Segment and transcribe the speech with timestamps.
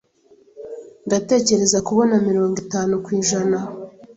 [1.05, 3.57] ndatekereza kubona mirongo itanu kwijana